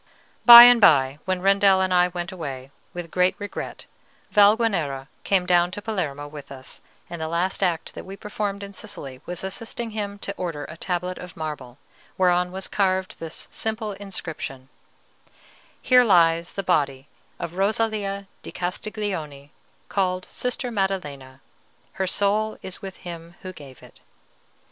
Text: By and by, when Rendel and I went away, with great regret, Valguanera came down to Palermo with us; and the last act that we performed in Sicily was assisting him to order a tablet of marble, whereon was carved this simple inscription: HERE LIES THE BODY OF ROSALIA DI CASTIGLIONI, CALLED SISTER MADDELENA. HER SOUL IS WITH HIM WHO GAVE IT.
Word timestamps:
By 0.45 0.63
and 0.63 0.81
by, 0.81 1.19
when 1.25 1.43
Rendel 1.43 1.79
and 1.79 1.93
I 1.93 2.07
went 2.07 2.31
away, 2.31 2.71
with 2.91 3.11
great 3.11 3.35
regret, 3.37 3.85
Valguanera 4.31 5.09
came 5.23 5.45
down 5.45 5.69
to 5.69 5.79
Palermo 5.83 6.27
with 6.27 6.51
us; 6.51 6.81
and 7.07 7.21
the 7.21 7.27
last 7.27 7.61
act 7.61 7.93
that 7.93 8.03
we 8.03 8.17
performed 8.17 8.63
in 8.63 8.73
Sicily 8.73 9.21
was 9.27 9.43
assisting 9.43 9.91
him 9.91 10.17
to 10.17 10.33
order 10.37 10.65
a 10.65 10.75
tablet 10.75 11.19
of 11.19 11.37
marble, 11.37 11.77
whereon 12.17 12.51
was 12.51 12.67
carved 12.67 13.19
this 13.19 13.47
simple 13.51 13.91
inscription: 13.91 14.69
HERE 15.83 16.03
LIES 16.03 16.53
THE 16.53 16.63
BODY 16.63 17.07
OF 17.39 17.53
ROSALIA 17.53 18.25
DI 18.41 18.49
CASTIGLIONI, 18.53 19.51
CALLED 19.87 20.25
SISTER 20.25 20.71
MADDELENA. 20.71 21.41
HER 21.91 22.07
SOUL 22.07 22.57
IS 22.63 22.81
WITH 22.81 22.97
HIM 22.97 23.35
WHO 23.43 23.53
GAVE 23.53 23.83
IT. 23.83 23.99